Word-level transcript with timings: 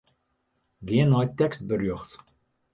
Gean 0.87 1.09
nei 1.11 1.27
tekstberjocht. 1.37 2.11